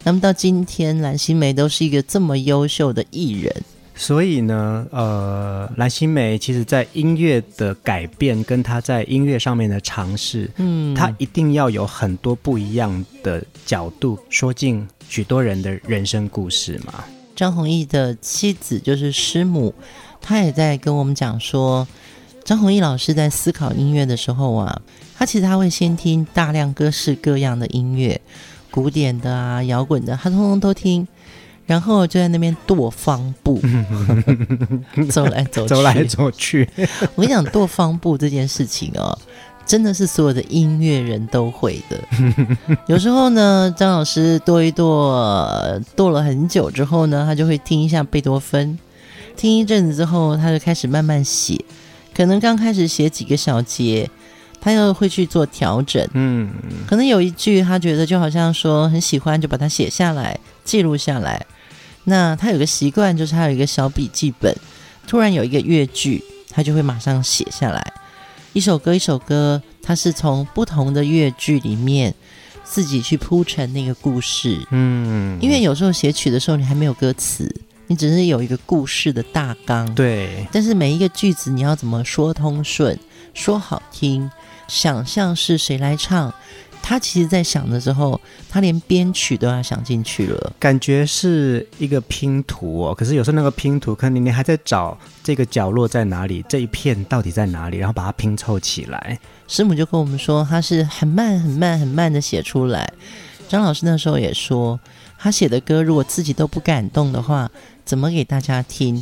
[0.04, 3.64] 那么到今天，蓝心湄都是一个这么优秀的艺人。
[3.96, 17.04] 所以呢，呃，蓝心湄其实在音乐的改变，跟她在音乐上面的尝试，嗯，她一定要有很多不一样的角度，说尽许多人的人生故事嘛。
[17.36, 19.74] 张弘毅的妻子就是师母，
[20.22, 21.88] 她也在跟我们讲说，
[22.44, 24.82] 张弘毅老师在思考音乐的时候啊，
[25.16, 28.20] 他其实他会先听大量各式各样的音乐，
[28.70, 31.08] 古典的啊、摇滚的，他通通都听，
[31.66, 33.61] 然后就在那边跺方步，
[35.09, 36.70] 走来走去，走来走去。
[37.16, 39.18] 我跟你讲，跺方步这件事情哦。
[39.66, 41.97] 真的是所有的音乐人都会的。
[42.88, 48.78] 有时候呢，张老师跺一跺，跺了很久之后呢，他就会听一下贝多芬。
[49.38, 51.64] 听一阵子之后，他就开始慢慢写。
[52.14, 54.09] 可能刚开始写几个小节，
[54.59, 56.05] 他又会去做调整。
[56.11, 56.51] 嗯，
[56.86, 61.45] 可能有一句他觉得就好像说很喜欢，就把它写下来，记录下来。
[62.05, 64.55] 那他有个习惯，就是他有一个小笔记本。
[65.05, 67.93] 突然有一个乐句，他就会马上写下来。
[68.53, 72.14] 一首歌，一首歌，他是从不同的乐句里面
[72.64, 74.66] 自己去铺成那个故事。
[74.72, 77.53] 嗯，因为有时候写曲的时候，你还没有歌词，
[77.88, 79.93] 你只是有一个故事的大纲。
[79.93, 80.47] 对。
[80.51, 82.97] 但是每一个句子你要怎么说通顺，
[83.34, 84.30] 说好听，
[84.68, 86.34] 想象是谁来唱。
[86.86, 88.20] 他其实，在想的时候，
[88.50, 92.94] 他连编曲都要想进去了，感觉是一个拼图哦。
[92.94, 99.18] 可是有时候那个拼图，可能你还在找这个角落在哪里，这一片到底在哪里，然后把它拼凑起来。
[99.48, 102.92] 师母就跟我们说，他是很慢、很慢、很慢的写出来。
[103.48, 104.78] 张老师那时候也说，
[105.18, 107.50] 他写的歌如果自己都不感动的话，
[107.86, 109.02] 怎么给大家听？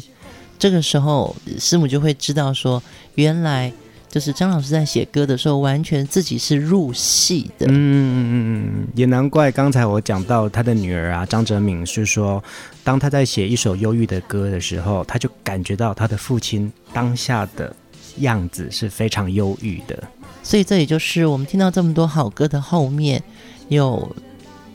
[0.60, 2.84] 这个时候，师母就会知道说，
[3.16, 3.74] 原来
[4.12, 7.66] 就是张老师在写歌的时候，完全自己是入戏的。
[7.68, 8.34] 嗯嗯嗯
[8.76, 12.44] 嗯，也难怪刚才我讲到他的女儿啊，张哲敏是说，
[12.84, 17.74] 当他在写一首忧郁的歌的时候，他就感觉到他的父亲当下的
[18.18, 20.04] 样子是非常忧郁的。
[20.44, 23.24] 所以这也就是我们听到这么多好歌的后面
[23.70, 24.14] 有。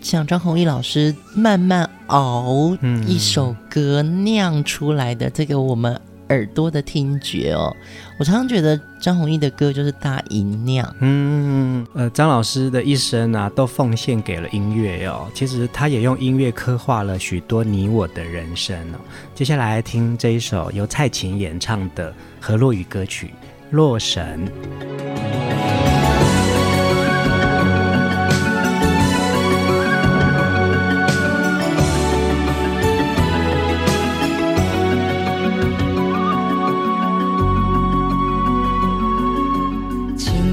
[0.02, 2.76] 像张弘毅老师慢慢熬
[3.08, 7.74] 一首歌酿出来的这个我们耳朵的听觉哦，
[8.18, 10.94] 我常常觉得张弘毅的歌就是大音量。
[11.00, 15.30] 嗯，呃，张老师的一生啊，都奉献给了音乐哦。
[15.32, 18.98] 其实他也用音乐刻画了许多你我的人生哦。
[19.34, 23.26] 接下来听这一首由蔡琴演唱的和洛语歌曲
[23.70, 24.48] 《洛神》。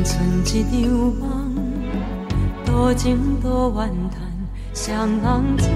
[0.03, 1.55] 剩一场梦，
[2.65, 4.19] 多情多怨叹，
[4.73, 5.67] 双人做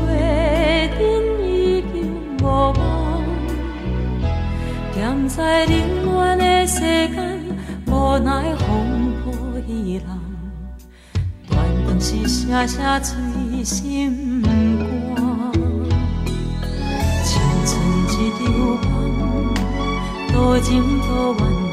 [0.90, 1.00] 阵
[1.48, 1.96] 已经
[2.42, 3.24] 无望。
[4.94, 7.40] 踮在冷暖的世间，
[7.86, 9.34] 无奈风波
[9.66, 10.06] 伊人，
[11.50, 14.42] 断断是声声催心
[15.16, 15.24] 肝。
[17.24, 17.80] 青春
[18.12, 18.38] 一场
[19.20, 19.54] 梦，
[20.34, 21.67] 多情多怨。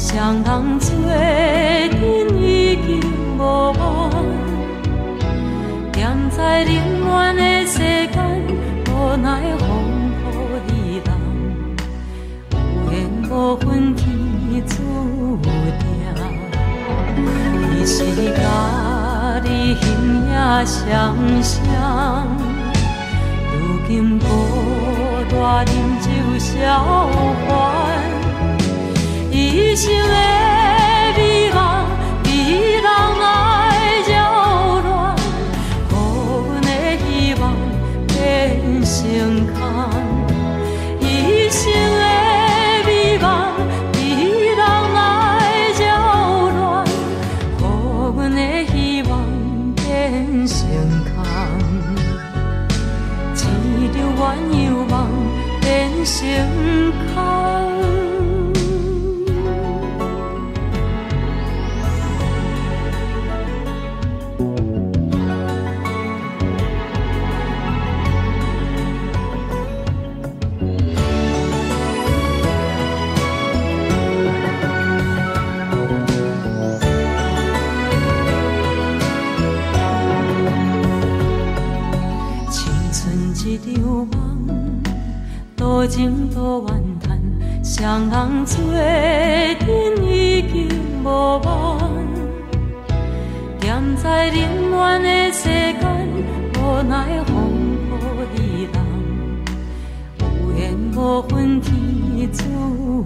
[0.00, 0.94] 双人做
[1.90, 2.88] 阵已经
[3.36, 4.12] 无望，
[5.92, 8.16] 踮在冷暖的世间，
[8.86, 9.66] 无奈风
[10.22, 10.24] 波
[10.68, 10.72] 伊
[11.04, 11.08] 人，
[12.86, 12.94] 有缘
[13.28, 14.06] 无分天
[14.68, 14.76] 注
[15.42, 15.84] 定。
[17.74, 18.04] 伊是
[18.36, 18.40] 甲
[19.42, 19.84] 你形
[20.30, 21.58] 影相像，
[23.52, 23.56] 如
[23.88, 24.24] 今孤
[25.28, 26.06] 单饮酒
[26.38, 26.46] 消
[27.48, 27.97] 遣。
[29.78, 30.37] 一生
[87.88, 90.68] 双人做阵已经
[91.02, 91.80] 无望。
[93.62, 96.06] 踮在冷暖的世间，
[96.52, 97.32] 无奈风
[97.88, 97.96] 波
[98.36, 98.76] 伊人，
[100.18, 100.22] 有
[100.54, 102.44] 缘无分天注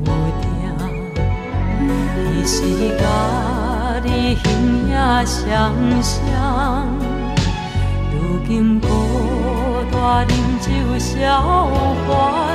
[0.03, 0.51] 定。
[2.35, 2.65] 伊是
[2.99, 3.05] 甲
[4.03, 4.45] 你形
[4.89, 5.73] 影相
[6.03, 6.89] 像，
[8.11, 8.17] 如
[8.49, 8.89] 今孤
[9.93, 11.71] 单饮酒消
[12.09, 12.52] 遣。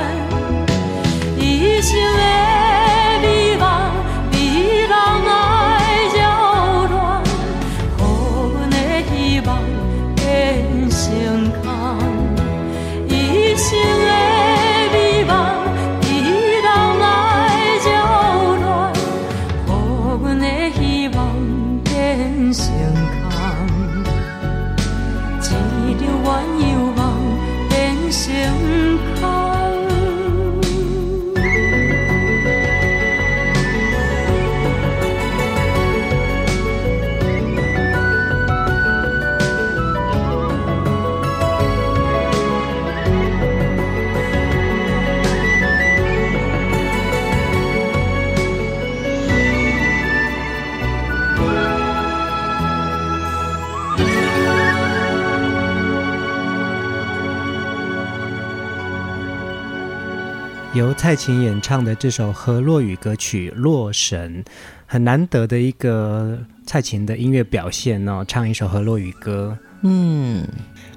[61.08, 64.44] 蔡琴演唱的这首河洛语歌曲《洛神》，
[64.84, 69.56] 很难得的一个蔡琴的音乐表现哦，唱一首河洛语歌。
[69.80, 70.46] 嗯，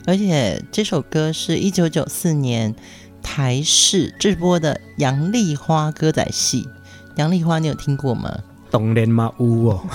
[0.05, 2.75] 而且这首歌是一九九四年
[3.23, 6.63] 台视制播的《杨丽花歌仔戏》。
[7.15, 8.37] 杨丽花，你有听过吗？
[8.69, 9.31] 懂连吗？
[9.37, 9.87] 呜哦，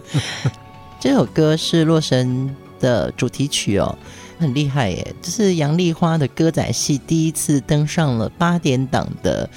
[1.00, 3.96] 这首歌是《洛神》的主题曲哦，
[4.40, 5.14] 很厉害耶！
[5.20, 9.48] 这是杨丽花的歌仔戏第一次登上了八点档的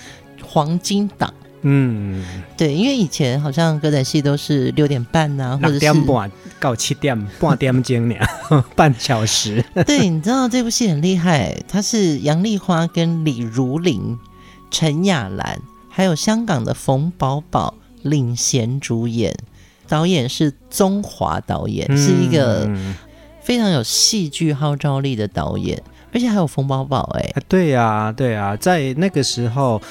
[0.46, 1.34] 黄金档。
[1.66, 2.22] 嗯，
[2.58, 8.16] 对，因为以前好像歌仔戏都是六点半呐、啊，或者是六点半到七点半点钟呢，
[8.76, 9.64] 半小时。
[9.88, 14.20] 对，你知道这部戏很厉害，它是杨丽花跟李如林、
[14.70, 19.34] 陈雅兰，还有香港的冯宝宝领衔主演，
[19.88, 22.70] 导演是宗华导演，嗯、是一个
[23.44, 25.82] 非常有戏剧号召力的导演，
[26.12, 29.82] 而且还有冯宝宝哎，对呀、啊，对啊，在那个时候。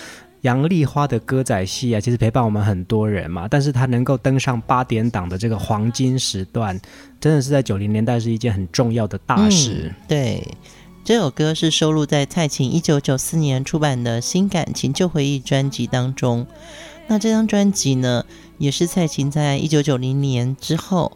[0.42, 3.46] 杨丽花的歌仔戏啊，其实陪伴我们很多人嘛。
[3.48, 6.76] 但是她能够登上八点档的这个黄金时段，
[7.20, 9.84] 真的是在九零年代是一件很重要的大事。
[9.84, 10.48] 嗯、对，
[11.04, 16.44] 这首歌是收录在蔡琴一九九四年出版的《新感情旧回忆》专辑当中。
[17.06, 18.24] 那这张专辑呢，
[18.58, 21.12] 也是蔡琴在一九九零年之后，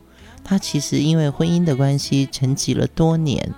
[0.47, 3.53] 她其实因为婚姻的关系沉寂了多年。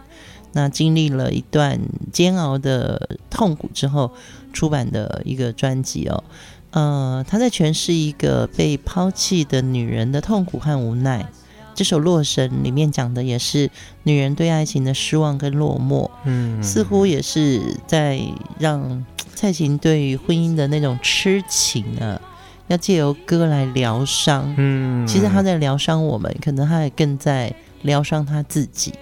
[0.53, 1.79] 那经历了一段
[2.11, 4.11] 煎熬的痛苦之后，
[4.55, 6.25] 出版的一个专辑哦，
[6.71, 11.31] 呃，他在诠释一个被抛弃的女人的痛苦和无奈。
[11.75, 13.71] 这首《洛神》里面讲的也是
[14.05, 18.19] 女人对爱情的失望跟落寞，嗯，似乎也是在
[18.59, 22.21] 让蔡琴对于婚姻的那种痴情啊，
[22.69, 24.55] 要借由歌来疗伤。
[24.57, 27.53] 嗯，其实他在疗伤我们，可能他也更在
[27.83, 28.95] 疗伤他自己。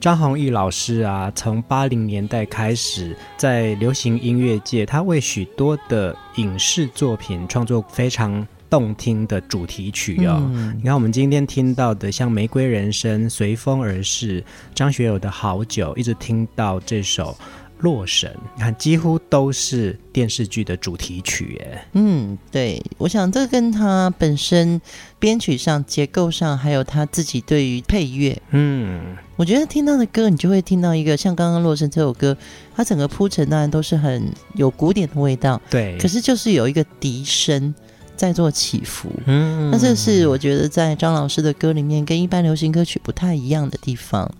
[0.00, 10.40] 张弘毅老师啊，从八零年代开始在流行音乐界，他为许多的影视作品创作非常动听的主题曲哦。
[10.54, 14.40] 嗯、你看，我们今天听到的像《玫瑰人生》《随风而逝》，
[14.74, 17.36] 张学友的好久，一直听到这首。
[17.80, 21.84] 洛神，你看几乎都是电视剧的主题曲，耶。
[21.94, 24.80] 嗯，对，我想这跟他本身
[25.18, 32.36] 编曲上、结构上，还有他自己对于配乐，嗯，我觉得听到的歌，你就会听到一个像刚刚《洛神》这首歌，
[32.76, 37.74] 它整个铺陈当然都是很有古典的味道，对，可是就是有一个笛声
[38.14, 44.30] 在做起伏，嗯，那这是我觉得在张老师的歌里面跟一般流行歌曲不太一样的地方，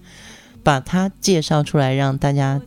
[0.62, 2.60] 把它介绍出来让大家。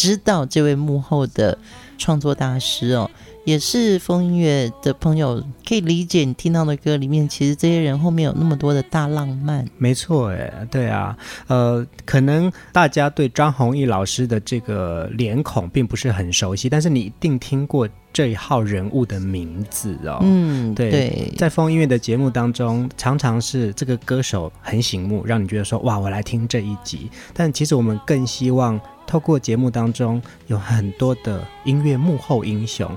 [0.00, 1.58] 知道这位幕后的
[1.98, 3.10] 创作大师哦，
[3.44, 9.68] 也是风音乐的朋友可以理解你听到的歌里面，其实这些人后面有那么多的大浪漫。
[9.76, 11.14] 没错，哎，对啊，
[11.48, 20.20] 呃，可能大家对张弘毅老师的这个脸孔并不是很熟悉，但是你一定听过这一号人物的名字哦。
[20.22, 27.10] 嗯，对，对在风音乐的节目当中，常常是这个歌手很醒目，让你觉得说哇，我来听这一集。
[27.34, 28.80] 但其实我们更希望。
[29.10, 32.96] 透过节目当中有很多的音乐幕后英雄，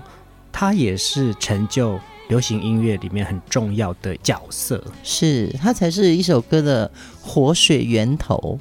[0.51, 1.99] 他也是成就
[2.29, 8.59] 流行音乐里面很重要的角色，是他才是一首歌的活水源头。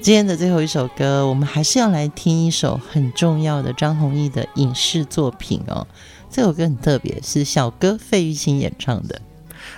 [0.00, 5.86] 今天的最后一首歌，我们还是要来听一首很重要的张弘毅的影视作品哦。
[6.28, 9.22] 这首歌很特别，是小哥费玉清演唱的。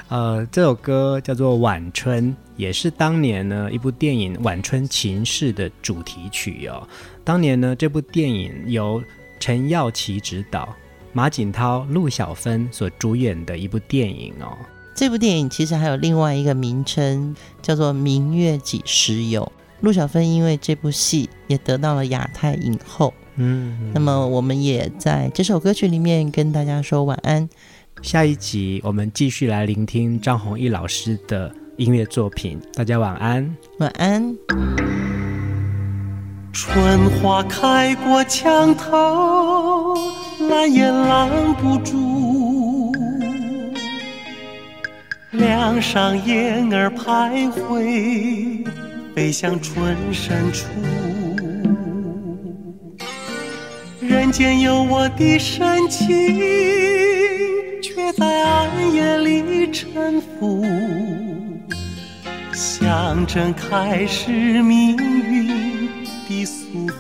[0.09, 6.87] 呃，这首歌叫做《晚春》，也是当年呢一部电影《晚春情事》的主题曲哦。
[7.23, 9.03] 当年呢，这部电影由
[9.41, 10.69] 陈耀琪执导，
[11.13, 14.57] 马景涛、陆小芬所主演的一部电影哦。
[14.95, 19.43] 这部电影其实还有另外一个名称，叫做《明月几时有》。
[19.81, 23.13] 陆小芬因为这部戏也得到了亚太影后。
[23.37, 27.49] 嗯，嗯，那么我们也在这首歌曲里面跟大家说晚安。
[28.05, 34.37] 下一集我们继续来聆听张弘毅老师的音乐作品，大家晚安，晚安。
[36.53, 39.97] 春花开过墙头，
[40.51, 42.93] 拦也拦不住，
[45.31, 48.69] 梁上燕儿徘徊，
[49.15, 50.67] 飞向春深处。
[53.99, 56.13] 人间有我的深情。
[57.95, 60.67] 却在暗夜里沉浮，
[62.53, 65.47] 象征开始命运
[66.29, 66.93] 的束缚。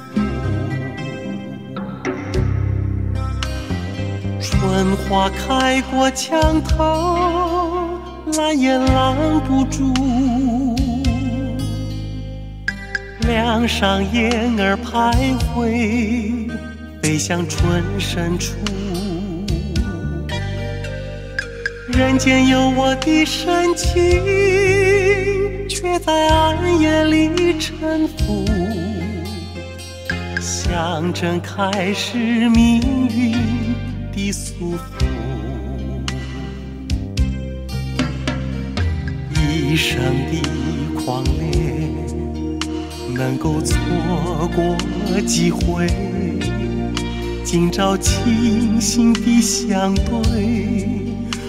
[4.40, 7.98] 春花开过墙头，
[8.36, 9.92] 拦也拦不住，
[13.26, 16.48] 梁上燕儿徘徊，
[17.02, 18.54] 飞向春深处。
[21.96, 23.94] 人间有我的深情，
[25.68, 28.44] 却在暗夜里沉浮。
[30.40, 33.32] 想睁开是命运
[34.12, 35.04] 的束缚。
[39.38, 40.42] 一生的
[41.04, 41.88] 狂烈，
[43.14, 43.78] 能够错
[44.52, 45.86] 过几回，
[47.44, 51.03] 今朝清醒的相对，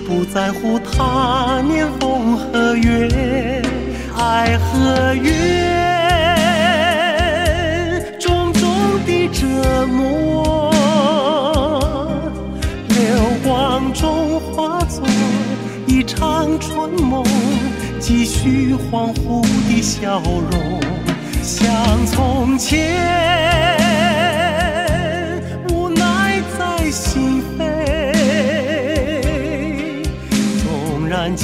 [0.06, 3.62] 不在乎他年风和月，
[4.16, 5.34] 爱和怨，
[8.20, 8.70] 种种
[9.06, 10.72] 的折磨，
[12.88, 12.98] 流
[13.44, 15.04] 光中化作
[15.88, 17.26] 一场春梦，
[18.00, 20.80] 继续恍惚的笑容，
[21.42, 23.65] 像从前。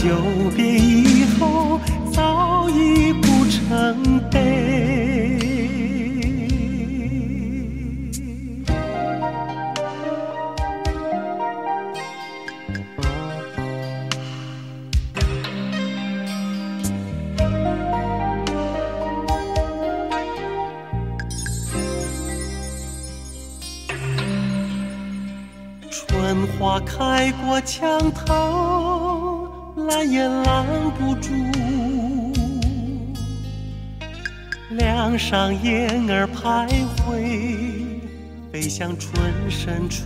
[0.04, 0.18] 久
[0.56, 1.80] 别以后，
[2.12, 5.38] 早已不成悲。
[25.91, 28.70] 春花开过墙头。
[29.92, 31.34] 拦也拦不住，
[34.70, 37.20] 两上燕儿徘徊，
[38.54, 39.14] 飞向春
[39.50, 40.04] 深处。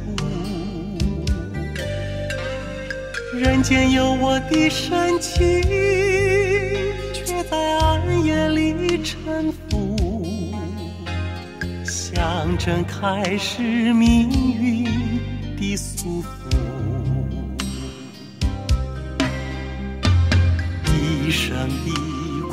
[3.35, 5.61] 人间有我的深情，
[7.13, 10.25] 却在暗夜里沉浮，
[11.83, 13.61] 象征开始
[13.93, 14.85] 命运
[15.59, 16.64] 的束缚。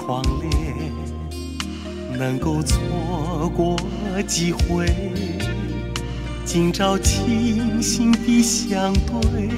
[0.04, 0.50] 狂恋，
[2.18, 2.76] 能够错
[3.56, 3.76] 过
[4.26, 4.86] 机会，
[6.44, 9.48] 今朝清醒的相对，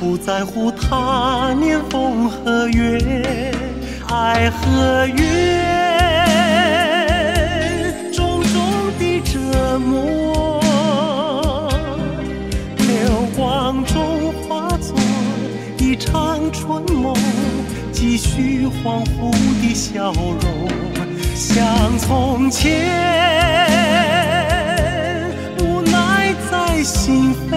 [0.00, 3.52] 不在乎他年风和月，
[4.08, 5.22] 爱和怨，
[8.12, 8.62] 种种
[8.98, 10.58] 的折磨，
[12.78, 14.96] 流光中化作
[15.78, 17.14] 一场春梦。
[18.24, 20.40] 继续恍惚的笑容，
[21.34, 22.90] 像从前，
[25.60, 27.52] 无奈在心扉。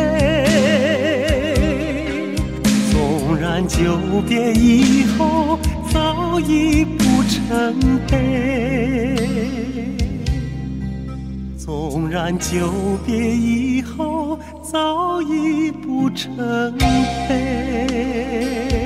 [2.92, 3.98] 纵然久
[4.28, 5.58] 别以后，
[5.90, 7.74] 早已不成
[8.10, 9.16] 悲。
[11.58, 12.74] 纵然久
[13.06, 16.36] 别以后，早已不成
[17.30, 18.77] 悲。